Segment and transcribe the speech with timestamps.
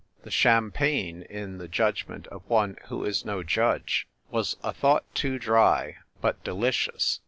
[0.23, 5.37] The champagne, in the judgment of one who is no judge, was a thought too
[5.37, 7.19] dry, but delicious.